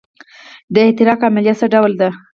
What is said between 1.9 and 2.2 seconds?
ده.